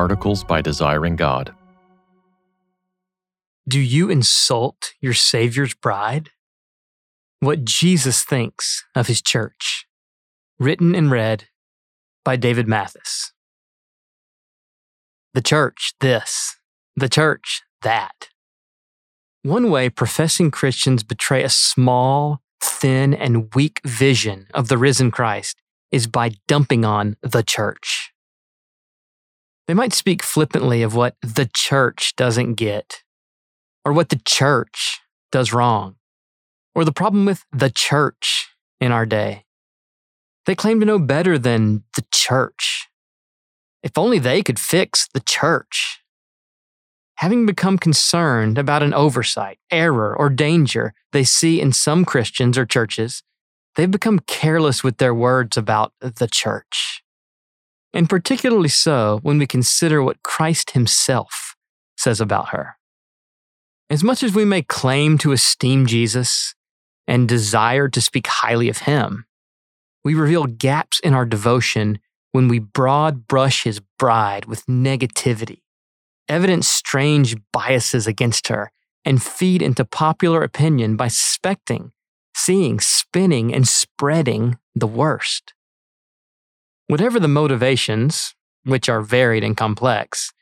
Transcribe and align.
Articles 0.00 0.44
by 0.44 0.62
Desiring 0.62 1.14
God. 1.14 1.54
Do 3.68 3.78
you 3.78 4.08
insult 4.08 4.94
your 4.98 5.12
Savior's 5.12 5.74
bride? 5.74 6.30
What 7.40 7.66
Jesus 7.66 8.24
thinks 8.24 8.82
of 8.94 9.08
his 9.08 9.20
church. 9.20 9.84
Written 10.58 10.94
and 10.94 11.10
read 11.10 11.48
by 12.24 12.36
David 12.36 12.66
Mathis. 12.66 13.34
The 15.34 15.42
church, 15.42 15.92
this. 16.00 16.56
The 16.96 17.10
church, 17.10 17.60
that. 17.82 18.30
One 19.42 19.70
way 19.70 19.90
professing 19.90 20.50
Christians 20.50 21.02
betray 21.02 21.44
a 21.44 21.50
small, 21.50 22.40
thin, 22.58 23.12
and 23.12 23.54
weak 23.54 23.82
vision 23.84 24.46
of 24.54 24.68
the 24.68 24.78
risen 24.78 25.10
Christ 25.10 25.60
is 25.92 26.06
by 26.06 26.36
dumping 26.48 26.86
on 26.86 27.18
the 27.20 27.42
church. 27.42 28.14
They 29.70 29.74
might 29.74 29.92
speak 29.92 30.24
flippantly 30.24 30.82
of 30.82 30.96
what 30.96 31.14
the 31.22 31.48
church 31.54 32.16
doesn't 32.16 32.54
get, 32.54 33.04
or 33.84 33.92
what 33.92 34.08
the 34.08 34.20
church 34.26 34.98
does 35.30 35.52
wrong, 35.52 35.94
or 36.74 36.84
the 36.84 36.90
problem 36.90 37.24
with 37.24 37.44
the 37.52 37.70
church 37.70 38.48
in 38.80 38.90
our 38.90 39.06
day. 39.06 39.44
They 40.44 40.56
claim 40.56 40.80
to 40.80 40.86
know 40.86 40.98
better 40.98 41.38
than 41.38 41.84
the 41.94 42.04
church. 42.12 42.88
If 43.84 43.96
only 43.96 44.18
they 44.18 44.42
could 44.42 44.58
fix 44.58 45.06
the 45.14 45.20
church. 45.20 46.00
Having 47.18 47.46
become 47.46 47.78
concerned 47.78 48.58
about 48.58 48.82
an 48.82 48.92
oversight, 48.92 49.60
error, 49.70 50.12
or 50.18 50.30
danger 50.30 50.94
they 51.12 51.22
see 51.22 51.60
in 51.60 51.72
some 51.72 52.04
Christians 52.04 52.58
or 52.58 52.66
churches, 52.66 53.22
they've 53.76 53.88
become 53.88 54.18
careless 54.18 54.82
with 54.82 54.96
their 54.96 55.14
words 55.14 55.56
about 55.56 55.92
the 56.00 56.26
church. 56.26 56.99
And 57.92 58.08
particularly 58.08 58.68
so 58.68 59.18
when 59.22 59.38
we 59.38 59.46
consider 59.46 60.02
what 60.02 60.22
Christ 60.22 60.72
Himself 60.72 61.56
says 61.96 62.20
about 62.20 62.50
her. 62.50 62.76
As 63.88 64.04
much 64.04 64.22
as 64.22 64.34
we 64.34 64.44
may 64.44 64.62
claim 64.62 65.18
to 65.18 65.32
esteem 65.32 65.86
Jesus 65.86 66.54
and 67.08 67.28
desire 67.28 67.88
to 67.88 68.00
speak 68.00 68.28
highly 68.28 68.68
of 68.68 68.78
Him, 68.78 69.26
we 70.04 70.14
reveal 70.14 70.46
gaps 70.46 71.00
in 71.00 71.12
our 71.12 71.26
devotion 71.26 71.98
when 72.32 72.46
we 72.46 72.60
broad 72.60 73.26
brush 73.26 73.64
His 73.64 73.80
bride 73.98 74.44
with 74.44 74.66
negativity, 74.66 75.62
evidence 76.28 76.68
strange 76.68 77.36
biases 77.52 78.06
against 78.06 78.48
her, 78.48 78.70
and 79.04 79.22
feed 79.22 79.60
into 79.60 79.84
popular 79.84 80.42
opinion 80.42 80.96
by 80.96 81.08
suspecting 81.08 81.92
seeing, 82.34 82.80
spinning, 82.80 83.52
and 83.54 83.66
spreading 83.66 84.58
the 84.74 84.86
worst. 84.86 85.52
Whatever 86.90 87.20
the 87.20 87.28
motivations, 87.28 88.34
which 88.64 88.88
are 88.88 89.00
varied 89.00 89.44
and 89.44 89.56
complex, 89.56 90.32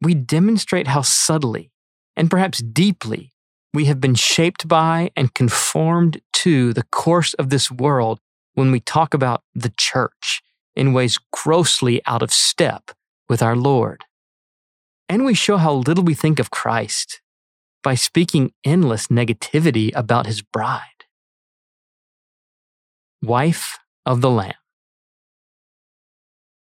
we 0.00 0.14
demonstrate 0.14 0.86
how 0.86 1.02
subtly 1.02 1.70
and 2.16 2.30
perhaps 2.30 2.62
deeply 2.62 3.34
we 3.74 3.84
have 3.84 4.00
been 4.00 4.14
shaped 4.14 4.66
by 4.66 5.10
and 5.14 5.34
conformed 5.34 6.22
to 6.32 6.72
the 6.72 6.84
course 6.84 7.34
of 7.34 7.50
this 7.50 7.70
world 7.70 8.20
when 8.54 8.72
we 8.72 8.80
talk 8.80 9.12
about 9.12 9.42
the 9.54 9.70
church 9.76 10.40
in 10.74 10.94
ways 10.94 11.18
grossly 11.30 12.00
out 12.06 12.22
of 12.22 12.32
step 12.32 12.90
with 13.28 13.42
our 13.42 13.54
Lord. 13.54 14.06
And 15.10 15.26
we 15.26 15.34
show 15.34 15.58
how 15.58 15.74
little 15.74 16.04
we 16.04 16.14
think 16.14 16.38
of 16.38 16.50
Christ 16.50 17.20
by 17.82 17.94
speaking 17.94 18.52
endless 18.64 19.08
negativity 19.08 19.90
about 19.94 20.24
his 20.24 20.40
bride 20.40 21.04
wife 23.20 23.78
of 24.06 24.22
the 24.22 24.30
Lamb. 24.30 24.54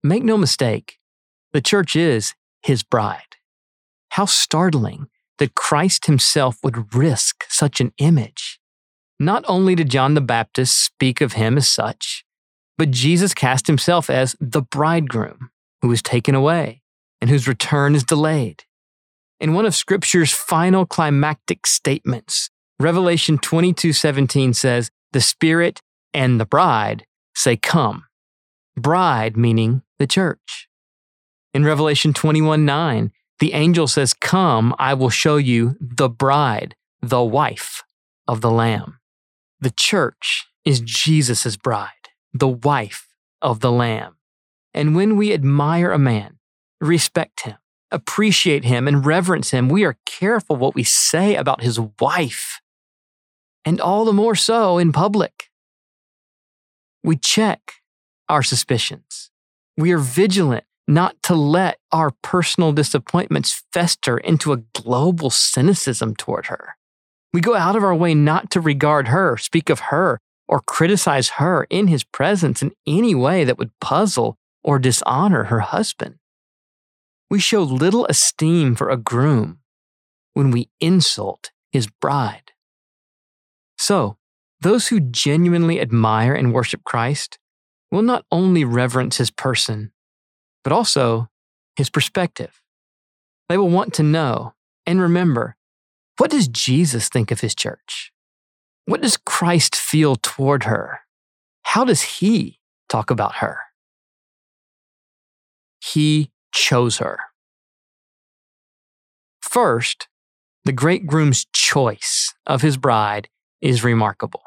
Make 0.05 0.25
no 0.25 0.37
mistake, 0.37 0.99
the 1.53 1.61
church 1.61 1.95
is 1.95 2.35
his 2.63 2.83
bride. 2.83 3.37
How 4.11 4.27
startling 4.27 5.09
that 5.39 5.55
Christ 5.55 6.07
himself 6.07 6.57
would 6.63 6.95
risk 6.95 7.45
such 7.49 7.81
an 7.81 7.93
image. 7.99 8.61
Not 9.19 9.45
only 9.47 9.75
did 9.75 9.91
John 9.91 10.15
the 10.15 10.21
Baptist 10.21 10.85
speak 10.85 11.21
of 11.21 11.35
him 11.35 11.57
as 11.57 11.69
such, 11.69 12.25
but 12.77 12.91
Jesus 12.91 13.35
cast 13.35 13.67
himself 13.67 14.11
as 14.11 14.35
the 14.41 14.63
bridegroom 14.63 15.51
who 15.83 15.93
is 15.93 16.03
taken 16.03 16.35
away 16.35 16.83
and 17.21 17.31
whose 17.31 17.47
return 17.47 17.95
is 17.95 18.05
delayed. 18.05 18.65
In 19.39 19.55
one 19.55 19.67
of 19.67 19.75
Scripture's 19.75 20.33
final 20.33 20.87
climactic 20.87 21.67
statements, 21.67 22.51
Revelation 22.81 23.39
22:17 23.39 24.53
says, 24.53 24.91
"The 25.13 25.21
Spirit 25.21 25.81
and 26.13 26.41
the 26.41 26.47
bride 26.47 27.07
say, 27.35 27.57
Come. 27.57 28.07
Bride 28.77 29.37
meaning 29.37 29.83
the 30.03 30.07
church. 30.07 30.69
In 31.55 31.65
Revelation 31.65 32.13
21 32.13 32.65
9, 32.65 33.13
the 33.39 33.53
angel 33.55 33.87
says, 33.87 34.13
Come, 34.13 34.75
I 34.79 34.95
will 34.95 35.11
show 35.11 35.37
you 35.37 35.77
the 35.81 36.09
bride, 36.09 36.75
the 37.01 37.23
wife 37.23 37.85
of 38.27 38.41
the 38.41 38.51
Lamb. 38.51 38.99
The 39.61 39.71
church 39.71 40.47
is 40.65 40.81
Jesus' 40.81 41.57
bride, 41.57 42.09
the 42.35 42.49
wife 42.49 43.07
of 43.41 43.61
the 43.61 43.71
Lamb. 43.71 44.17
And 44.75 44.97
when 44.97 45.17
we 45.17 45.33
admire 45.33 45.93
a 45.93 45.99
man, 45.99 46.39
respect 46.81 47.43
him, 47.43 47.59
appreciate 47.93 48.65
him, 48.65 48.89
and 48.89 49.07
reverence 49.07 49.51
him, 49.51 49.69
we 49.69 49.85
are 49.85 49.99
careful 50.05 50.57
what 50.57 50.75
we 50.75 50.83
say 50.83 51.37
about 51.37 51.63
his 51.63 51.79
wife. 52.01 52.61
And 53.65 53.81
all 53.81 54.05
the 54.05 54.13
more 54.13 54.35
so 54.35 54.79
in 54.79 54.93
public. 54.93 55.51
We 57.05 57.17
check 57.17 57.75
our 58.29 58.43
suspicions. 58.43 59.32
We 59.77 59.93
are 59.93 59.99
vigilant 59.99 60.65
not 60.87 61.17
to 61.25 61.35
let 61.35 61.79
our 61.93 62.11
personal 62.23 62.73
disappointments 62.73 63.63
fester 63.73 64.19
into 64.19 64.53
a 64.53 64.63
global 64.75 65.31
cynicism 65.31 66.15
toward 66.17 66.47
her. 66.47 66.77
We 67.33 67.41
go 67.41 67.55
out 67.55 67.77
of 67.77 67.83
our 67.83 67.95
way 67.95 68.15
not 68.15 68.51
to 68.51 68.61
regard 68.61 69.09
her, 69.09 69.37
speak 69.37 69.71
of 69.71 69.81
her, 69.91 70.21
or 70.49 70.61
criticize 70.61 71.31
her 71.31 71.67
in 71.71 71.87
his 71.87 72.05
presence 72.05 72.63
in 72.63 72.73
any 72.87 73.15
way 73.15 73.45
that 73.45 73.59
would 73.59 73.71
puzzle 73.81 74.37
or 74.63 74.79
dishonor 74.79 75.45
her 75.45 75.61
husband. 75.61 76.17
We 77.31 77.41
show 77.41 77.63
little 77.63 78.05
esteem 78.07 78.75
for 78.75 78.91
a 78.91 78.99
groom 78.99 79.61
when 80.35 80.51
we 80.51 80.69
insult 80.81 81.51
his 81.71 81.87
bride. 81.87 82.53
So, 83.79 84.19
those 84.61 84.89
who 84.89 85.01
genuinely 85.01 85.81
admire 85.81 86.35
and 86.35 86.53
worship 86.53 86.85
Christ 86.85 87.39
will 87.93 88.03
not 88.03 88.25
only 88.33 88.65
reverence 88.65 89.19
his 89.19 89.31
person, 89.31 89.93
but 90.65 90.73
also 90.73 91.29
his 91.77 91.91
perspective. 91.91 92.61
They 93.49 93.59
will 93.59 93.69
want 93.69 93.93
to 93.95 94.03
know 94.03 94.55
and 94.87 95.01
remember 95.01 95.57
what 96.19 96.31
does 96.31 96.49
Jesus 96.49 97.09
think 97.09 97.31
of 97.31 97.41
his 97.41 97.55
church? 97.55 98.13
What 98.87 99.03
does 99.03 99.17
Christ 99.17 99.77
feel 99.77 100.17
toward 100.17 100.65
her? 100.65 101.01
How 101.63 101.85
does 101.85 102.03
he 102.03 102.59
talk 102.89 103.11
about 103.11 103.37
her? 103.37 103.59
He 105.81 106.31
chose 106.53 106.99
her. 106.99 107.19
First, 109.41 110.09
the 110.65 110.73
great 110.73 111.07
groom's 111.07 111.47
choice 111.53 112.35
of 112.47 112.63
his 112.63 112.77
bride 112.77 113.29
is 113.61 113.85
remarkable. 113.85 114.43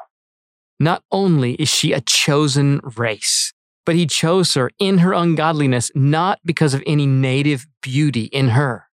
Not 0.78 1.02
only 1.10 1.54
is 1.54 1.68
she 1.68 1.92
a 1.92 2.02
chosen 2.02 2.80
race, 2.96 3.52
but 3.86 3.94
he 3.94 4.06
chose 4.06 4.52
her 4.54 4.70
in 4.78 4.98
her 4.98 5.14
ungodliness, 5.14 5.90
not 5.94 6.40
because 6.44 6.74
of 6.74 6.82
any 6.86 7.06
native 7.06 7.66
beauty 7.82 8.24
in 8.24 8.48
her. 8.48 8.88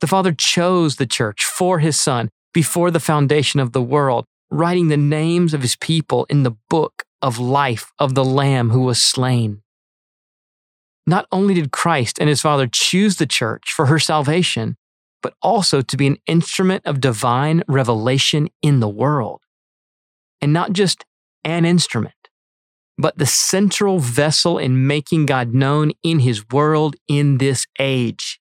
The 0.00 0.06
Father 0.06 0.32
chose 0.32 0.96
the 0.96 1.06
church 1.06 1.44
for 1.44 1.80
his 1.80 2.00
Son 2.00 2.30
before 2.54 2.90
the 2.90 3.00
foundation 3.00 3.60
of 3.60 3.72
the 3.72 3.82
world, 3.82 4.24
writing 4.50 4.88
the 4.88 4.96
names 4.96 5.52
of 5.52 5.62
his 5.62 5.76
people 5.76 6.26
in 6.30 6.42
the 6.42 6.56
book 6.70 7.02
of 7.20 7.38
life 7.38 7.92
of 7.98 8.14
the 8.14 8.24
Lamb 8.24 8.70
who 8.70 8.82
was 8.82 9.02
slain. 9.02 9.62
Not 11.06 11.26
only 11.30 11.52
did 11.52 11.72
Christ 11.72 12.18
and 12.18 12.28
his 12.28 12.40
Father 12.40 12.66
choose 12.66 13.16
the 13.16 13.26
church 13.26 13.72
for 13.72 13.86
her 13.86 13.98
salvation, 13.98 14.76
but 15.22 15.34
also 15.42 15.82
to 15.82 15.96
be 15.96 16.06
an 16.06 16.18
instrument 16.26 16.82
of 16.86 17.00
divine 17.00 17.62
revelation 17.66 18.48
in 18.62 18.80
the 18.80 18.88
world 18.88 19.43
and 20.40 20.52
not 20.52 20.72
just 20.72 21.04
an 21.44 21.64
instrument, 21.64 22.14
but 22.96 23.18
the 23.18 23.26
central 23.26 23.98
vessel 23.98 24.58
in 24.58 24.86
making 24.86 25.26
God 25.26 25.54
known 25.54 25.92
in 26.02 26.20
his 26.20 26.48
world 26.50 26.96
in 27.08 27.38
this 27.38 27.66
age. 27.78 28.40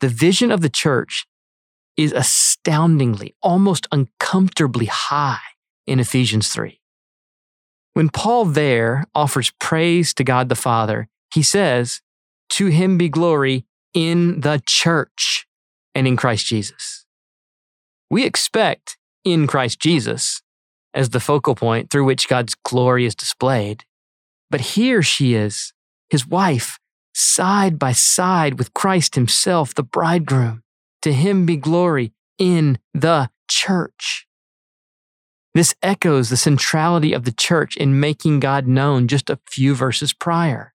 The 0.00 0.08
vision 0.08 0.50
of 0.50 0.60
the 0.60 0.68
church 0.68 1.26
is 1.96 2.12
astoundingly, 2.12 3.34
almost 3.42 3.86
uncomfortably 3.92 4.86
high 4.86 5.40
in 5.86 6.00
Ephesians 6.00 6.48
3. 6.48 6.80
When 7.92 8.08
Paul 8.08 8.46
there 8.46 9.04
offers 9.14 9.52
praise 9.58 10.14
to 10.14 10.24
God 10.24 10.48
the 10.48 10.54
Father, 10.54 11.08
he 11.34 11.42
says, 11.42 12.00
To 12.50 12.66
him 12.66 12.96
be 12.96 13.08
glory 13.08 13.66
in 13.92 14.40
the 14.40 14.62
church 14.66 15.46
and 15.94 16.06
in 16.06 16.16
Christ 16.16 16.46
Jesus. 16.46 17.04
We 18.10 18.24
expect 18.24 18.96
in 19.24 19.46
Christ 19.46 19.80
Jesus 19.80 20.42
as 20.94 21.10
the 21.10 21.20
focal 21.20 21.54
point 21.54 21.90
through 21.90 22.04
which 22.04 22.28
God's 22.28 22.54
glory 22.54 23.06
is 23.06 23.14
displayed. 23.14 23.84
But 24.50 24.60
here 24.60 25.02
she 25.02 25.34
is, 25.34 25.72
his 26.08 26.26
wife, 26.26 26.78
side 27.14 27.78
by 27.78 27.92
side 27.92 28.58
with 28.58 28.74
Christ 28.74 29.14
Himself, 29.14 29.74
the 29.74 29.82
bridegroom. 29.82 30.62
To 31.02 31.12
Him 31.12 31.46
be 31.46 31.56
glory 31.56 32.12
in 32.38 32.78
the 32.92 33.30
church. 33.48 34.26
This 35.54 35.74
echoes 35.82 36.30
the 36.30 36.36
centrality 36.36 37.12
of 37.12 37.24
the 37.24 37.32
church 37.32 37.76
in 37.76 37.98
making 37.98 38.40
God 38.40 38.66
known 38.66 39.08
just 39.08 39.30
a 39.30 39.40
few 39.48 39.74
verses 39.74 40.12
prior. 40.12 40.72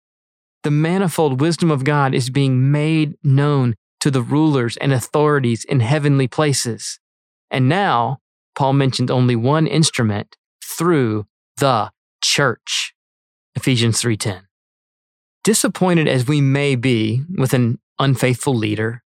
The 0.64 0.72
manifold 0.72 1.40
wisdom 1.40 1.72
of 1.72 1.84
God 1.84 2.14
is 2.14 2.30
being 2.30 2.72
made 2.72 3.16
known 3.24 3.76
to 4.02 4.12
the 4.12 4.22
rulers 4.22 4.78
and 4.78 4.92
authorities 4.92 5.64
in 5.64 5.80
heavenly 5.80 6.28
places. 6.28 7.00
And 7.50 7.70
now, 7.70 8.20
Paul 8.56 8.74
mentioned 8.74 9.12
only 9.12 9.36
one 9.36 9.68
instrument 9.68 10.36
through 10.64 11.26
the 11.58 11.92
church. 12.24 12.94
Ephesians 13.56 14.02
3:10. 14.02 14.48
Disappointed 15.44 16.08
as 16.08 16.28
we 16.28 16.42
may 16.42 16.76
be 16.76 17.24
with 17.38 17.54
an 17.54 17.80
unfaithful 18.00 18.56
leader, 18.56 19.04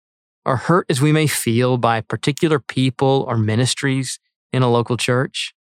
or 0.45 0.57
hurt 0.57 0.87
as 0.91 1.01
we 1.01 1.13
may 1.13 1.27
feel 1.27 1.79
by 1.79 2.01
particular 2.01 2.59
people 2.59 3.25
or 3.29 3.39
ministries 3.39 4.19
in 4.53 4.63
a 4.63 4.71
local 4.71 4.97
church, 4.97 5.55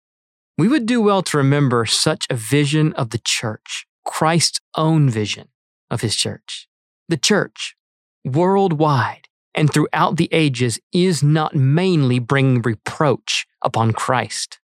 we 0.58 0.68
would 0.68 0.86
do 0.86 1.00
well 1.00 1.22
to 1.22 1.36
remember 1.36 1.86
such 1.86 2.26
a 2.28 2.34
vision 2.34 2.92
of 2.94 3.10
the 3.10 3.20
church, 3.24 3.86
Christ's 4.04 4.60
own 4.76 5.08
vision 5.08 5.48
of 5.90 6.00
his 6.00 6.16
church. 6.16 6.68
The 7.08 7.16
church, 7.16 7.76
worldwide 8.24 9.28
and 9.54 9.72
throughout 9.72 10.16
the 10.16 10.28
ages, 10.32 10.80
is 10.92 11.22
not 11.22 11.54
mainly 11.54 12.18
bringing 12.18 12.62
reproach 12.62 13.46
upon 13.62 13.92
Christ. 13.92 14.58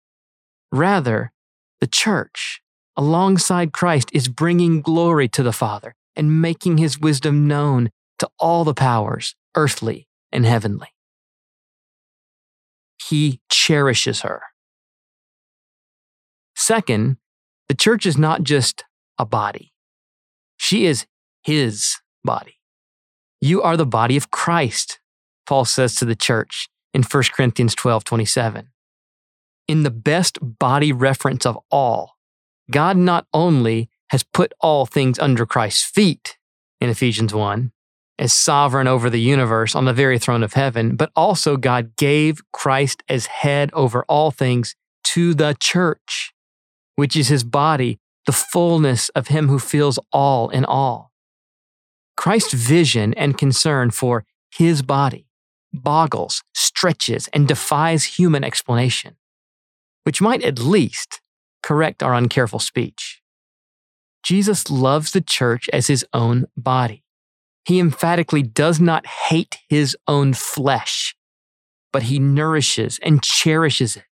Rather, 0.73 1.33
the 1.81 1.87
church, 1.87 2.61
alongside 2.97 3.73
Christ, 3.73 4.11
is 4.13 4.29
bringing 4.29 4.81
glory 4.81 5.29
to 5.29 5.43
the 5.43 5.53
Father 5.53 5.95
and 6.17 6.43
making 6.43 6.79
his 6.79 6.99
wisdom 6.99 7.47
known 7.47 7.91
to 8.19 8.29
all 8.39 8.65
the 8.65 8.75
powers, 8.75 9.35
earthly 9.55 10.09
and 10.33 10.45
heavenly. 10.45 10.89
He 13.09 13.41
cherishes 13.51 14.21
her. 14.23 14.43
Second, 16.57 17.19
the 17.69 17.75
church 17.75 18.05
is 18.05 18.19
not 18.19 18.43
just 18.43 18.85
a 19.19 19.25
body, 19.25 19.73
she 20.57 20.87
is 20.87 21.07
his 21.43 21.97
body. 22.25 22.58
You 23.41 23.63
are 23.63 23.77
the 23.77 23.87
body 23.87 24.17
of 24.17 24.31
Christ, 24.31 24.99
Paul 25.47 25.65
says 25.65 25.95
to 25.97 26.05
the 26.05 26.17
church 26.17 26.69
in 26.93 27.03
1 27.03 27.23
Corinthians 27.33 27.75
12 27.75 28.05
27. 28.05 28.69
In 29.69 29.83
the 29.83 29.91
best 29.91 30.39
body 30.43 30.93
reference 30.93 31.47
of 31.47 31.59
all, 31.71 32.17
God 32.71 32.97
not 32.97 33.27
only 33.33 33.91
has 34.11 34.23
put 34.23 34.53
all 34.61 34.87
things 34.87 35.19
under 35.19 35.47
Christ's 35.47 35.85
feet 35.85 36.37
in 36.81 36.89
Ephesians 36.89 37.33
1, 37.33 37.73
as 38.19 38.33
sovereign 38.33 38.89
over 38.89 39.09
the 39.09 39.21
universe 39.21 39.75
on 39.75 39.85
the 39.85 39.93
very 39.93 40.19
throne 40.19 40.43
of 40.43 40.55
heaven, 40.55 40.97
but 40.97 41.13
also 41.15 41.57
God 41.57 41.97
gave 41.97 42.43
Christ 42.53 43.03
as 43.09 43.27
head 43.27 43.71
over 43.73 44.05
all 44.09 44.31
things 44.31 44.75
to 45.05 45.35
the 45.35 45.57
church, 45.61 46.33
which 46.97 47.15
is 47.15 47.29
his 47.29 47.45
body, 47.45 48.01
the 48.27 48.33
fullness 48.33 49.09
of 49.11 49.29
him 49.29 49.49
who 49.49 49.59
fills 49.59 49.99
all 50.13 50.49
in 50.49 50.65
all. 50.65 51.08
Christ's 52.19 52.53
vision 52.53 53.15
and 53.15 53.39
concern 53.39 53.93
for 53.93 54.25
his 54.51 54.83
body 54.83 55.27
boggles, 55.73 56.43
stretches, 56.53 57.29
and 57.29 57.47
defies 57.47 58.17
human 58.19 58.43
explanation, 58.43 59.17
which 60.03 60.21
might 60.21 60.43
at 60.43 60.59
least 60.59 61.21
correct 61.63 62.03
our 62.03 62.15
uncareful 62.15 62.61
speech. 62.61 63.23
Jesus 64.25 64.69
loves 64.69 65.13
the 65.13 65.21
church 65.21 65.71
as 65.73 65.87
his 65.87 66.05
own 66.13 66.47
body. 66.57 67.05
He 67.65 67.79
emphatically 67.79 68.43
does 68.43 68.81
not 68.81 69.07
hate 69.07 69.59
his 69.69 69.97
own 70.09 70.35
flesh, 70.35 71.15
but 71.93 72.05
he 72.05 72.19
nourishes 72.19 72.99
and 73.01 73.23
cherishes 73.23 73.97
it. 73.97 74.05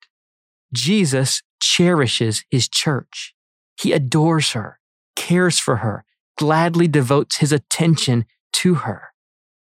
Jesus 0.75 1.43
cherishes 1.59 2.45
his 2.51 2.69
church. 2.69 3.35
He 3.81 3.93
adores 3.93 4.53
her, 4.53 4.79
cares 5.17 5.59
for 5.59 5.77
her, 5.77 6.05
gladly 6.37 6.89
devotes 6.89 7.39
his 7.39 7.53
attention 7.53 8.25
to 8.53 8.77
her. 8.77 9.13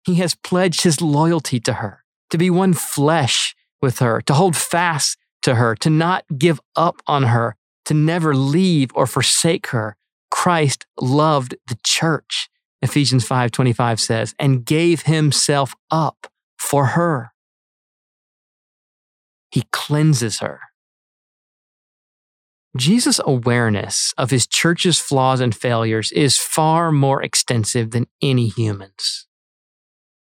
He 0.04 0.16
has 0.16 0.34
pledged 0.34 0.82
his 0.82 1.00
loyalty 1.00 1.60
to 1.60 1.74
her, 1.74 2.04
to 2.30 2.38
be 2.38 2.50
one 2.50 2.74
flesh 2.74 3.54
with 3.80 3.98
her, 3.98 4.20
to 4.22 4.34
hold 4.34 4.56
fast 4.56 5.18
to 5.42 5.56
her, 5.56 5.74
to 5.76 5.90
not 5.90 6.24
give 6.36 6.60
up 6.76 7.02
on 7.06 7.24
her, 7.24 7.56
to 7.84 7.94
never 7.94 8.34
leave 8.34 8.90
or 8.94 9.06
forsake 9.06 9.68
her. 9.68 9.96
Christ 10.30 10.86
loved 11.00 11.56
the 11.68 11.78
church, 11.84 12.48
Ephesians 12.82 13.26
5:25 13.26 14.00
says, 14.00 14.34
and 14.38 14.64
gave 14.64 15.02
himself 15.02 15.74
up 15.90 16.26
for 16.58 16.86
her. 16.86 17.32
He 19.50 19.64
cleanses 19.72 20.40
her. 20.40 20.60
Jesus' 22.76 23.20
awareness 23.24 24.12
of 24.18 24.30
his 24.30 24.46
church's 24.46 24.98
flaws 24.98 25.40
and 25.40 25.54
failures 25.54 26.12
is 26.12 26.36
far 26.36 26.92
more 26.92 27.22
extensive 27.22 27.90
than 27.90 28.06
any 28.22 28.48
human's. 28.48 29.26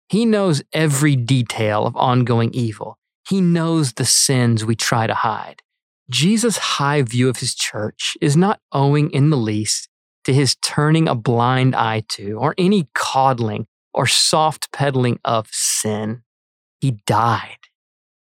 He 0.10 0.26
knows 0.26 0.64
every 0.74 1.16
detail 1.16 1.86
of 1.86 1.96
ongoing 1.96 2.54
evil. 2.54 2.98
He 3.28 3.40
knows 3.40 3.94
the 3.94 4.06
sins 4.06 4.66
we 4.66 4.76
try 4.76 5.08
to 5.08 5.14
hide. 5.14 5.62
Jesus' 6.10 6.58
high 6.58 7.02
view 7.04 7.30
of 7.30 7.38
his 7.38 7.56
church 7.56 8.18
is 8.20 8.36
not 8.36 8.60
owing 8.74 9.10
in 9.12 9.30
the 9.30 9.38
least 9.38 9.88
to 10.26 10.34
his 10.34 10.56
turning 10.56 11.08
a 11.08 11.16
blind 11.16 11.76
eye 11.76 12.04
to 12.10 12.34
or 12.34 12.54
any 12.58 12.90
coddling 12.94 13.68
or 13.94 14.08
soft 14.08 14.72
pedaling 14.74 15.20
of 15.24 15.48
sin. 15.52 16.24
He 16.82 17.00
died 17.06 17.58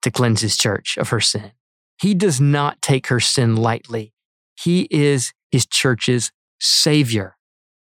to 0.02 0.10
cleanse 0.10 0.42
his 0.42 0.58
church 0.58 0.98
of 0.98 1.10
her 1.10 1.20
sin. 1.20 1.52
He 2.00 2.14
does 2.14 2.40
not 2.40 2.82
take 2.82 3.08
her 3.08 3.20
sin 3.20 3.56
lightly. 3.56 4.14
He 4.60 4.88
is 4.92 5.34
his 5.52 5.66
church's 5.66 6.32
savior. 6.60 7.38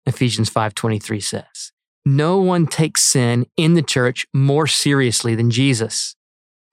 Ephesians 0.05 0.49
5:23 0.49 1.21
says. 1.21 1.71
No 2.05 2.37
one 2.37 2.67
takes 2.67 3.01
sin 3.01 3.45
in 3.55 3.75
the 3.75 3.81
church 3.81 4.25
more 4.33 4.67
seriously 4.67 5.35
than 5.35 5.49
Jesus. 5.49 6.15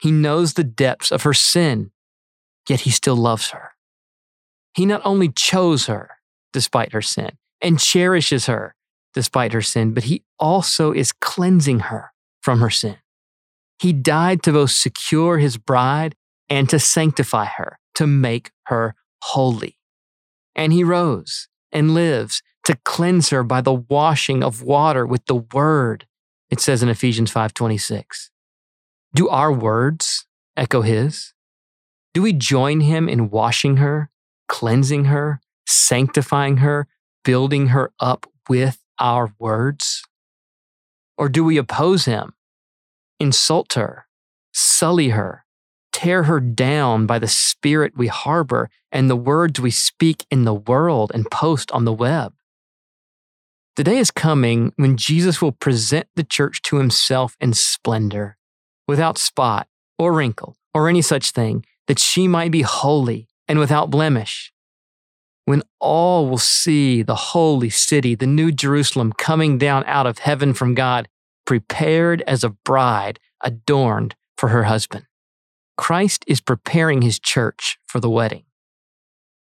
He 0.00 0.10
knows 0.10 0.54
the 0.54 0.64
depths 0.64 1.12
of 1.12 1.22
her 1.22 1.34
sin, 1.34 1.92
yet 2.68 2.80
he 2.80 2.90
still 2.90 3.16
loves 3.16 3.50
her. 3.50 3.72
He 4.74 4.86
not 4.86 5.02
only 5.04 5.28
chose 5.28 5.86
her 5.86 6.18
despite 6.52 6.92
her 6.92 7.02
sin 7.02 7.38
and 7.60 7.78
cherishes 7.78 8.46
her 8.46 8.74
despite 9.14 9.52
her 9.52 9.62
sin, 9.62 9.92
but 9.94 10.04
he 10.04 10.24
also 10.38 10.92
is 10.92 11.12
cleansing 11.12 11.80
her 11.80 12.12
from 12.42 12.60
her 12.60 12.70
sin. 12.70 12.96
He 13.78 13.92
died 13.92 14.42
to 14.42 14.52
both 14.52 14.70
secure 14.72 15.38
his 15.38 15.56
bride 15.56 16.16
and 16.50 16.68
to 16.68 16.78
sanctify 16.78 17.46
her, 17.46 17.78
to 17.94 18.06
make 18.06 18.50
her 18.64 18.96
holy. 19.22 19.78
And 20.54 20.72
he 20.72 20.84
rose 20.84 21.48
and 21.72 21.94
lives 21.94 22.42
to 22.64 22.76
cleanse 22.84 23.30
her 23.30 23.42
by 23.42 23.60
the 23.60 23.72
washing 23.72 24.42
of 24.42 24.62
water 24.62 25.06
with 25.06 25.24
the 25.26 25.36
word. 25.36 26.06
It 26.50 26.60
says 26.60 26.82
in 26.82 26.88
Ephesians 26.88 27.30
5:26. 27.32 28.30
Do 29.14 29.28
our 29.28 29.52
words 29.52 30.26
echo 30.56 30.82
his? 30.82 31.32
Do 32.12 32.22
we 32.22 32.32
join 32.32 32.80
him 32.80 33.08
in 33.08 33.30
washing 33.30 33.76
her, 33.76 34.10
cleansing 34.48 35.06
her, 35.06 35.40
sanctifying 35.66 36.58
her, 36.58 36.88
building 37.24 37.68
her 37.68 37.92
up 38.00 38.26
with 38.48 38.82
our 38.98 39.32
words? 39.38 40.02
Or 41.16 41.28
do 41.28 41.44
we 41.44 41.56
oppose 41.56 42.06
him, 42.06 42.34
insult 43.20 43.74
her, 43.74 44.06
sully 44.52 45.10
her, 45.10 45.44
tear 46.00 46.22
her 46.22 46.40
down 46.40 47.04
by 47.04 47.18
the 47.18 47.28
spirit 47.28 47.92
we 47.94 48.06
harbor 48.06 48.70
and 48.90 49.10
the 49.10 49.16
words 49.16 49.60
we 49.60 49.70
speak 49.70 50.24
in 50.30 50.44
the 50.44 50.54
world 50.54 51.12
and 51.12 51.30
post 51.30 51.70
on 51.72 51.84
the 51.84 51.92
web. 51.92 52.32
The 53.76 53.84
day 53.84 53.98
is 53.98 54.10
coming 54.10 54.72
when 54.76 54.96
Jesus 54.96 55.42
will 55.42 55.52
present 55.52 56.06
the 56.16 56.24
church 56.24 56.62
to 56.62 56.76
himself 56.76 57.36
in 57.38 57.52
splendor, 57.52 58.38
without 58.88 59.18
spot 59.18 59.68
or 59.98 60.14
wrinkle 60.14 60.56
or 60.72 60.88
any 60.88 61.02
such 61.02 61.32
thing, 61.32 61.66
that 61.86 61.98
she 61.98 62.26
might 62.26 62.50
be 62.50 62.62
holy 62.62 63.28
and 63.46 63.58
without 63.58 63.90
blemish. 63.90 64.54
When 65.44 65.62
all 65.80 66.30
will 66.30 66.38
see 66.38 67.02
the 67.02 67.14
holy 67.34 67.68
city, 67.68 68.14
the 68.14 68.26
new 68.26 68.52
Jerusalem 68.52 69.12
coming 69.12 69.58
down 69.58 69.84
out 69.86 70.06
of 70.06 70.20
heaven 70.20 70.54
from 70.54 70.74
God, 70.74 71.08
prepared 71.44 72.22
as 72.26 72.42
a 72.42 72.56
bride 72.64 73.18
adorned 73.42 74.14
for 74.38 74.48
her 74.48 74.64
husband. 74.64 75.04
Christ 75.80 76.24
is 76.26 76.42
preparing 76.42 77.00
his 77.00 77.18
church 77.18 77.78
for 77.86 78.00
the 78.00 78.10
wedding, 78.10 78.44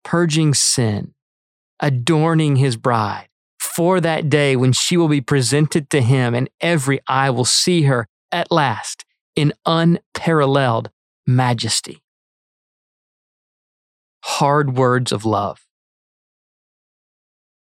purging 0.05 0.53
sin, 0.53 1.15
adorning 1.81 2.57
his 2.57 2.77
bride 2.77 3.29
for 3.59 3.99
that 3.99 4.29
day 4.29 4.55
when 4.55 4.75
she 4.75 4.99
will 4.99 5.09
be 5.09 5.23
presented 5.23 5.89
to 5.89 6.03
him 6.03 6.35
and 6.35 6.51
every 6.61 7.01
eye 7.09 7.31
will 7.31 7.47
see 7.47 7.85
her 7.85 8.09
at 8.31 8.53
last 8.53 9.07
in 9.37 9.55
unparalleled 9.65 10.91
majesty. 11.27 12.03
Hard 14.23 14.77
words 14.77 15.13
of 15.13 15.25
love. 15.25 15.67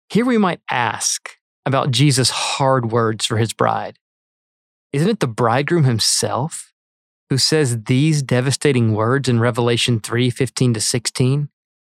Here 0.10 0.26
we 0.26 0.38
might 0.38 0.62
ask 0.70 1.38
about 1.66 1.90
Jesus' 1.90 2.30
hard 2.30 2.92
words 2.92 3.26
for 3.26 3.38
his 3.38 3.52
bride? 3.52 3.98
Isn't 4.92 5.10
it 5.10 5.22
the 5.22 5.28
bridegroom 5.28 5.86
himself 5.86 6.73
who 7.34 7.38
says 7.40 7.86
these 7.86 8.22
devastating 8.22 8.94
words 8.94 9.28
in 9.28 9.40
Revelation 9.40 10.00
3 10.00 10.30
15 10.30 10.76
to 10.76 10.80
16? 10.80 11.50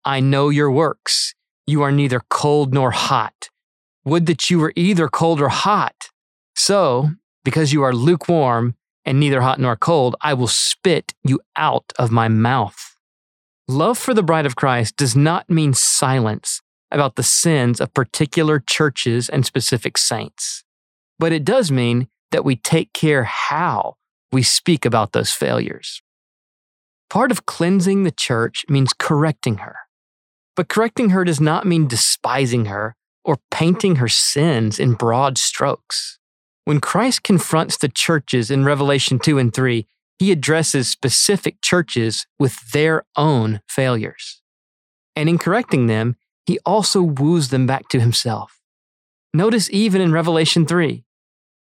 I 0.04 0.18
know 0.18 0.48
your 0.48 0.68
works. 0.68 1.32
You 1.64 1.80
are 1.82 1.92
neither 1.92 2.22
cold 2.28 2.74
nor 2.74 2.90
hot. 2.90 3.48
Would 4.04 4.26
that 4.26 4.50
you 4.50 4.58
were 4.58 4.72
either 4.74 5.06
cold 5.06 5.40
or 5.40 5.48
hot. 5.48 6.10
So, 6.56 7.10
because 7.44 7.72
you 7.72 7.84
are 7.84 7.92
lukewarm 7.92 8.74
and 9.04 9.20
neither 9.20 9.40
hot 9.40 9.60
nor 9.60 9.76
cold, 9.76 10.16
I 10.20 10.34
will 10.34 10.48
spit 10.48 11.14
you 11.22 11.38
out 11.54 11.92
of 12.00 12.10
my 12.10 12.26
mouth. 12.26 12.96
Love 13.68 13.96
for 13.96 14.14
the 14.14 14.24
bride 14.24 14.44
of 14.46 14.56
Christ 14.56 14.96
does 14.96 15.14
not 15.14 15.48
mean 15.48 15.72
silence 15.72 16.62
about 16.90 17.14
the 17.14 17.22
sins 17.22 17.80
of 17.80 17.94
particular 17.94 18.58
churches 18.58 19.28
and 19.28 19.46
specific 19.46 19.98
saints, 19.98 20.64
but 21.16 21.30
it 21.30 21.44
does 21.44 21.70
mean 21.70 22.08
that 22.32 22.44
we 22.44 22.56
take 22.56 22.92
care 22.92 23.22
how 23.22 23.94
we 24.32 24.42
speak 24.42 24.84
about 24.84 25.12
those 25.12 25.32
failures. 25.32 26.02
Part 27.10 27.30
of 27.30 27.46
cleansing 27.46 28.04
the 28.04 28.10
church 28.10 28.64
means 28.68 28.92
correcting 28.92 29.58
her. 29.58 29.76
But 30.56 30.68
correcting 30.68 31.10
her 31.10 31.24
does 31.24 31.40
not 31.40 31.66
mean 31.66 31.88
despising 31.88 32.66
her 32.66 32.96
or 33.24 33.38
painting 33.50 33.96
her 33.96 34.08
sins 34.08 34.78
in 34.78 34.94
broad 34.94 35.38
strokes. 35.38 36.18
When 36.64 36.80
Christ 36.80 37.22
confronts 37.22 37.78
the 37.78 37.88
churches 37.88 38.50
in 38.50 38.64
Revelation 38.64 39.18
2 39.18 39.38
and 39.38 39.54
3, 39.54 39.86
he 40.18 40.32
addresses 40.32 40.88
specific 40.88 41.62
churches 41.62 42.26
with 42.38 42.72
their 42.72 43.04
own 43.16 43.60
failures. 43.68 44.42
And 45.16 45.28
in 45.28 45.38
correcting 45.38 45.86
them, 45.86 46.16
he 46.44 46.58
also 46.66 47.02
woos 47.02 47.48
them 47.48 47.66
back 47.66 47.88
to 47.88 48.00
himself. 48.00 48.60
Notice 49.32 49.68
even 49.70 50.00
in 50.00 50.12
Revelation 50.12 50.66
3, 50.66 51.04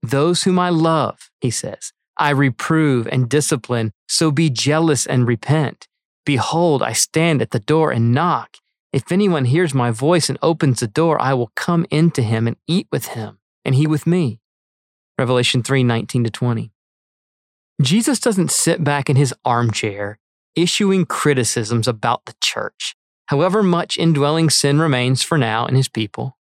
those 0.02 0.44
whom 0.44 0.60
I 0.60 0.70
love, 0.70 1.30
he 1.42 1.50
says, 1.50 1.94
I 2.18 2.30
reprove 2.30 3.08
and 3.08 3.30
discipline, 3.30 3.92
so 4.08 4.32
be 4.32 4.50
jealous 4.50 5.06
and 5.06 5.28
repent. 5.28 5.88
Behold, 6.26 6.82
I 6.84 6.94
stand 6.94 7.42
at 7.42 7.52
the 7.52 7.60
door 7.60 7.92
and 7.92 8.14
knock. 8.14 8.58
If 8.92 9.12
anyone 9.12 9.46
hears 9.46 9.74
my 9.74 9.92
voice 9.92 10.30
and 10.30 10.38
opens 10.42 10.80
the 10.80 10.88
door, 10.88 11.22
I 11.22 11.34
will 11.34 11.52
come 11.56 11.86
into 11.90 12.22
him 12.22 12.48
and 12.48 12.58
eat 12.68 12.88
with 12.92 13.08
him, 13.08 13.40
and 13.66 13.76
he 13.76 13.88
with 13.88 14.06
me. 14.06 14.40
Revelation 15.18 15.64
3 15.64 15.84
19 15.84 16.24
to 16.26 16.30
20. 16.30 16.72
Jesus 17.82 18.20
doesn't 18.20 18.52
sit 18.52 18.84
back 18.84 19.10
in 19.10 19.16
his 19.16 19.34
armchair 19.44 20.20
issuing 20.56 21.06
criticisms 21.06 21.88
about 21.88 22.26
the 22.26 22.36
church, 22.42 22.96
however 23.28 23.64
much 23.64 23.98
indwelling 23.98 24.50
sin 24.50 24.80
remains 24.80 25.24
for 25.24 25.38
now 25.38 25.66
in 25.66 25.76
his 25.76 25.88
people. 25.88 26.38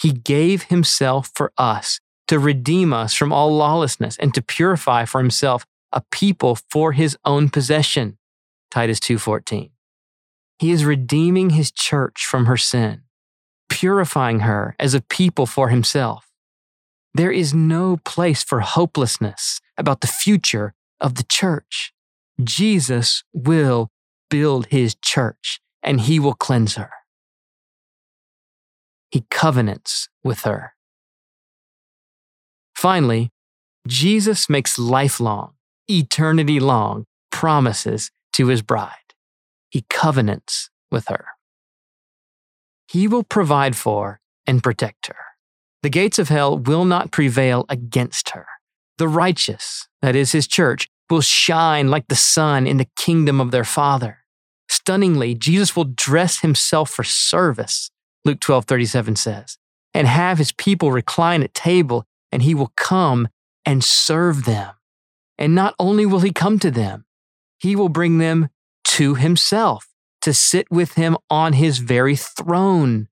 He 0.00 0.12
gave 0.12 0.64
himself 0.64 1.30
for 1.34 1.52
us 1.58 2.00
to 2.30 2.38
redeem 2.38 2.92
us 2.92 3.12
from 3.12 3.32
all 3.32 3.56
lawlessness 3.56 4.16
and 4.18 4.32
to 4.32 4.40
purify 4.40 5.04
for 5.04 5.20
himself 5.20 5.66
a 5.92 6.00
people 6.12 6.56
for 6.70 6.92
his 6.92 7.18
own 7.24 7.48
possession. 7.48 8.16
Titus 8.70 9.00
2:14. 9.00 9.72
He 10.56 10.70
is 10.70 10.84
redeeming 10.84 11.50
his 11.50 11.72
church 11.72 12.24
from 12.24 12.46
her 12.46 12.56
sin, 12.56 13.02
purifying 13.68 14.40
her 14.40 14.76
as 14.78 14.94
a 14.94 15.00
people 15.00 15.44
for 15.44 15.70
himself. 15.70 16.30
There 17.14 17.32
is 17.32 17.52
no 17.52 17.96
place 18.04 18.44
for 18.44 18.60
hopelessness 18.60 19.60
about 19.76 20.00
the 20.00 20.06
future 20.06 20.72
of 21.00 21.16
the 21.16 21.24
church. 21.24 21.92
Jesus 22.40 23.24
will 23.32 23.90
build 24.28 24.66
his 24.66 24.94
church 24.94 25.60
and 25.82 26.02
he 26.02 26.20
will 26.20 26.34
cleanse 26.34 26.76
her. 26.76 26.92
He 29.10 29.24
covenants 29.30 30.08
with 30.22 30.42
her. 30.42 30.74
Finally, 32.80 33.28
Jesus 33.86 34.48
makes 34.48 34.78
lifelong, 34.78 35.52
eternity 35.86 36.58
long 36.58 37.04
promises 37.30 38.10
to 38.32 38.46
his 38.46 38.62
bride. 38.62 39.12
He 39.68 39.84
covenants 39.90 40.70
with 40.90 41.08
her. 41.08 41.26
He 42.88 43.06
will 43.06 43.22
provide 43.22 43.76
for 43.76 44.20
and 44.46 44.62
protect 44.62 45.08
her. 45.08 45.16
The 45.82 45.90
gates 45.90 46.18
of 46.18 46.30
hell 46.30 46.56
will 46.56 46.86
not 46.86 47.10
prevail 47.10 47.66
against 47.68 48.30
her. 48.30 48.46
The 48.96 49.08
righteous, 49.08 49.86
that 50.00 50.16
is 50.16 50.32
his 50.32 50.46
church, 50.46 50.88
will 51.10 51.20
shine 51.20 51.88
like 51.88 52.08
the 52.08 52.16
sun 52.16 52.66
in 52.66 52.78
the 52.78 52.88
kingdom 52.96 53.42
of 53.42 53.50
their 53.50 53.64
Father. 53.64 54.20
Stunningly, 54.70 55.34
Jesus 55.34 55.76
will 55.76 55.84
dress 55.84 56.40
himself 56.40 56.88
for 56.88 57.04
service, 57.04 57.90
Luke 58.24 58.40
12 58.40 58.64
37 58.64 59.16
says, 59.16 59.58
and 59.92 60.06
have 60.06 60.38
his 60.38 60.52
people 60.52 60.90
recline 60.90 61.42
at 61.42 61.52
table, 61.52 62.06
and 62.32 62.42
he 62.42 62.54
will 62.54 62.72
come 62.76 63.28
and 63.64 63.84
serve 63.84 64.44
them. 64.44 64.74
And 65.38 65.54
not 65.54 65.74
only 65.78 66.06
will 66.06 66.20
he 66.20 66.32
come 66.32 66.58
to 66.60 66.70
them, 66.70 67.04
he 67.58 67.76
will 67.76 67.88
bring 67.88 68.18
them 68.18 68.48
to 68.84 69.14
himself 69.14 69.88
to 70.22 70.34
sit 70.34 70.70
with 70.70 70.94
him 70.94 71.16
on 71.30 71.54
his 71.54 71.78
very 71.78 72.16
throne 72.16 73.08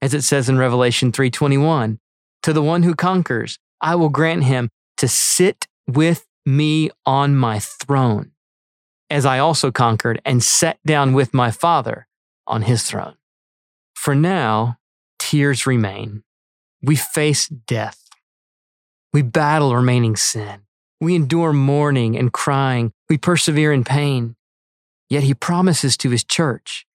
as 0.00 0.14
it 0.14 0.22
says 0.22 0.48
in 0.48 0.58
Revelation 0.58 1.12
3:21, 1.12 1.98
to 2.42 2.52
the 2.52 2.62
one 2.62 2.82
who 2.82 2.94
conquers, 2.94 3.58
I 3.80 3.94
will 3.94 4.08
grant 4.08 4.44
him 4.44 4.70
to 4.96 5.08
sit 5.08 5.66
with 5.86 6.26
me 6.44 6.90
on 7.04 7.36
my 7.36 7.58
throne, 7.58 8.32
as 9.10 9.26
I 9.26 9.38
also 9.38 9.70
conquered 9.70 10.20
and 10.24 10.42
sat 10.42 10.78
down 10.86 11.12
with 11.12 11.34
my 11.34 11.50
Father 11.50 12.06
on 12.46 12.62
his 12.62 12.82
throne. 12.82 13.16
For 13.94 14.14
now, 14.14 14.78
tears 15.18 15.66
remain. 15.66 16.22
We 16.80 16.96
face 16.96 17.48
death. 17.48 18.07
We 19.12 19.22
battle 19.22 19.74
remaining 19.74 20.16
sin. 20.16 20.60
We 21.00 21.14
endure 21.14 21.52
mourning 21.52 22.16
and 22.16 22.32
crying. 22.32 22.92
We 23.08 23.18
persevere 23.18 23.72
in 23.72 23.84
pain. 23.84 24.36
Yet 25.08 25.22
he 25.22 25.34
promises 25.34 25.96
to 25.98 26.10
his 26.10 26.24
church 26.24 26.86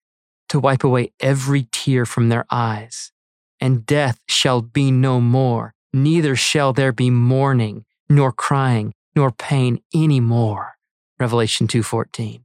to 0.50 0.60
wipe 0.60 0.84
away 0.84 1.12
every 1.20 1.68
tear 1.72 2.06
from 2.06 2.30
their 2.30 2.46
eyes. 2.52 3.12
And 3.60 3.86
death 3.86 4.20
shall 4.28 4.62
be 4.62 4.92
no 4.92 5.20
more, 5.20 5.74
neither 5.94 6.36
shall 6.36 6.74
there 6.74 6.92
be 6.92 7.10
mourning, 7.10 7.86
nor 8.10 8.32
crying, 8.32 8.94
nor 9.16 9.32
pain 9.32 9.82
any 9.94 10.20
more. 10.20 10.74
Revelation 11.20 11.68
2:14. 11.68 12.44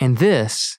And 0.00 0.18
this, 0.18 0.78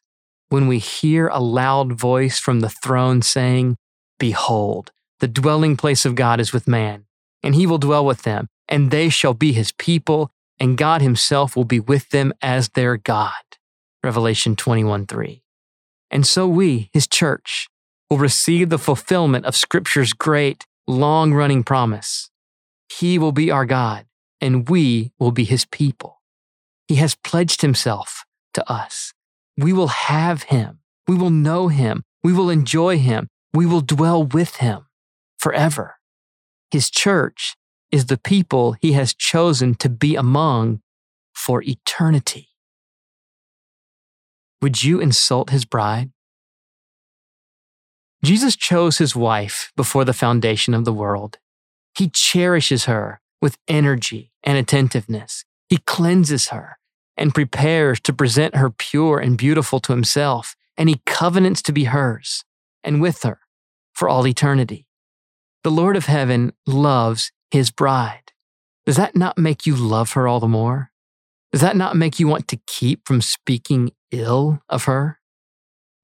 when 0.49 0.67
we 0.67 0.79
hear 0.79 1.27
a 1.27 1.39
loud 1.39 1.93
voice 1.93 2.39
from 2.39 2.61
the 2.61 2.69
throne 2.69 3.21
saying, 3.21 3.77
Behold, 4.17 4.91
the 5.19 5.27
dwelling 5.27 5.77
place 5.77 6.05
of 6.05 6.15
God 6.15 6.39
is 6.39 6.51
with 6.51 6.67
man, 6.67 7.05
and 7.43 7.55
he 7.55 7.65
will 7.65 7.77
dwell 7.77 8.05
with 8.05 8.23
them, 8.23 8.47
and 8.67 8.91
they 8.91 9.09
shall 9.09 9.33
be 9.33 9.53
his 9.53 9.71
people, 9.73 10.31
and 10.59 10.77
God 10.77 11.01
himself 11.01 11.55
will 11.55 11.65
be 11.65 11.79
with 11.79 12.09
them 12.09 12.33
as 12.41 12.69
their 12.69 12.97
God. 12.97 13.33
Revelation 14.03 14.55
21 14.55 15.05
3. 15.05 15.43
And 16.11 16.25
so 16.25 16.47
we, 16.47 16.89
his 16.93 17.07
church, 17.07 17.67
will 18.09 18.17
receive 18.17 18.69
the 18.69 18.79
fulfillment 18.79 19.45
of 19.45 19.55
Scripture's 19.55 20.13
great, 20.13 20.65
long 20.87 21.33
running 21.33 21.63
promise. 21.63 22.29
He 22.91 23.19
will 23.19 23.31
be 23.31 23.51
our 23.51 23.65
God, 23.65 24.05
and 24.41 24.67
we 24.67 25.11
will 25.19 25.31
be 25.31 25.43
his 25.43 25.65
people. 25.65 26.21
He 26.87 26.95
has 26.95 27.15
pledged 27.15 27.61
himself 27.61 28.25
to 28.53 28.71
us. 28.71 29.13
We 29.57 29.73
will 29.73 29.89
have 29.89 30.43
him. 30.43 30.79
We 31.07 31.15
will 31.15 31.29
know 31.29 31.67
him. 31.67 32.03
We 32.23 32.33
will 32.33 32.49
enjoy 32.49 32.97
him. 32.97 33.27
We 33.53 33.65
will 33.65 33.81
dwell 33.81 34.23
with 34.23 34.57
him 34.57 34.87
forever. 35.37 35.98
His 36.71 36.89
church 36.89 37.55
is 37.91 38.05
the 38.05 38.17
people 38.17 38.75
he 38.81 38.93
has 38.93 39.13
chosen 39.13 39.75
to 39.75 39.89
be 39.89 40.15
among 40.15 40.81
for 41.33 41.63
eternity. 41.63 42.49
Would 44.61 44.83
you 44.83 44.99
insult 44.99 45.49
his 45.49 45.65
bride? 45.65 46.11
Jesus 48.23 48.55
chose 48.55 48.97
his 48.97 49.15
wife 49.15 49.71
before 49.77 50.03
the 50.03 50.13
foundation 50.13 50.73
of 50.73 50.83
the 50.83 50.93
world. 50.93 51.37
He 51.97 52.09
cherishes 52.09 52.85
her 52.85 53.21
with 53.41 53.57
energy 53.67 54.31
and 54.43 54.57
attentiveness. 54.57 55.45
He 55.69 55.77
cleanses 55.77 56.49
her 56.49 56.77
and 57.15 57.33
prepares 57.33 57.99
to 58.01 58.13
present 58.13 58.55
her 58.55 58.69
pure 58.69 59.19
and 59.19 59.37
beautiful 59.37 59.79
to 59.81 59.93
himself, 59.93 60.55
and 60.77 60.89
he 60.89 61.01
covenants 61.05 61.61
to 61.63 61.71
be 61.71 61.85
hers 61.85 62.43
and 62.83 63.01
with 63.01 63.23
her 63.23 63.39
for 63.93 64.09
all 64.09 64.27
eternity. 64.27 64.88
The 65.63 65.71
Lord 65.71 65.97
of 65.97 66.05
heaven 66.05 66.53
loves 66.65 67.31
his 67.51 67.69
bride. 67.69 68.31
Does 68.85 68.95
that 68.95 69.15
not 69.15 69.37
make 69.37 69.65
you 69.65 69.75
love 69.75 70.13
her 70.13 70.27
all 70.27 70.39
the 70.39 70.47
more? 70.47 70.91
Does 71.51 71.59
that 71.61 71.75
not 71.75 71.97
make 71.97 72.19
you 72.19 72.27
want 72.27 72.47
to 72.47 72.61
keep 72.65 73.05
from 73.05 73.21
speaking 73.21 73.91
ill 74.11 74.61
of 74.69 74.85
her? 74.85 75.19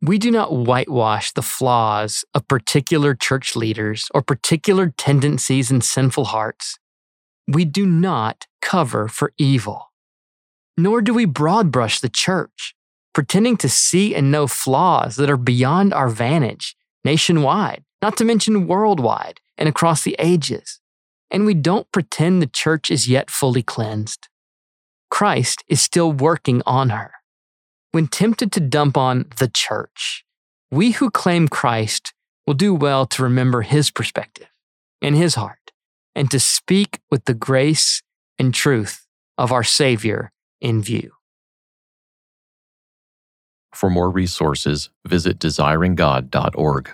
We 0.01 0.17
do 0.17 0.29
not 0.29 0.51
whitewash 0.51 1.31
the 1.31 1.41
flaws 1.41 2.25
of 2.33 2.47
particular 2.49 3.15
church 3.15 3.55
leaders 3.55 4.09
or 4.13 4.21
particular 4.21 4.93
tendencies 4.97 5.71
and 5.71 5.83
sinful 5.83 6.25
hearts. 6.25 6.77
We 7.47 7.63
do 7.63 7.85
not 7.85 8.47
cover 8.61 9.07
for 9.07 9.31
evil. 9.37 9.91
Nor 10.77 11.01
do 11.01 11.13
we 11.13 11.25
broad 11.25 11.71
brush 11.71 11.99
the 12.01 12.09
church, 12.09 12.75
pretending 13.13 13.55
to 13.57 13.69
see 13.69 14.13
and 14.13 14.31
know 14.31 14.47
flaws 14.47 15.15
that 15.15 15.29
are 15.29 15.37
beyond 15.37 15.93
our 15.93 16.09
vantage 16.09 16.75
nationwide, 17.05 17.85
not 18.01 18.17
to 18.17 18.25
mention 18.25 18.67
worldwide, 18.67 19.39
and 19.57 19.69
across 19.69 20.03
the 20.03 20.15
ages, 20.19 20.79
and 21.31 21.45
we 21.45 21.53
don't 21.53 21.91
pretend 21.91 22.41
the 22.41 22.47
church 22.47 22.91
is 22.91 23.07
yet 23.07 23.29
fully 23.29 23.63
cleansed. 23.63 24.27
Christ 25.09 25.63
is 25.67 25.81
still 25.81 26.11
working 26.11 26.61
on 26.65 26.89
her. 26.89 27.11
When 27.91 28.07
tempted 28.07 28.51
to 28.53 28.59
dump 28.59 28.97
on 28.97 29.25
the 29.37 29.47
church, 29.47 30.25
we 30.71 30.91
who 30.91 31.09
claim 31.09 31.47
Christ 31.47 32.13
will 32.45 32.53
do 32.53 32.73
well 32.73 33.05
to 33.05 33.23
remember 33.23 33.61
his 33.61 33.91
perspective 33.91 34.47
and 35.01 35.15
his 35.15 35.35
heart 35.35 35.71
and 36.15 36.29
to 36.31 36.39
speak 36.39 36.99
with 37.09 37.25
the 37.25 37.33
grace 37.33 38.01
and 38.37 38.53
truth 38.53 39.05
of 39.37 39.51
our 39.51 39.63
Savior 39.63 40.31
in 40.61 40.81
view. 40.81 41.11
For 43.73 43.89
more 43.89 44.09
resources, 44.09 44.89
visit 45.05 45.37
desiringgod.org. 45.37 46.91